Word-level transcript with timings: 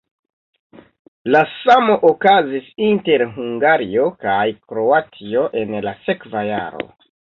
La 1.35 1.41
samo 1.49 1.97
okazis 2.09 2.71
inter 2.85 3.25
Hungario 3.35 4.07
kaj 4.25 4.41
Kroatio 4.73 5.45
en 5.63 5.77
la 5.89 5.95
sekva 6.09 6.43
jaro. 6.49 6.89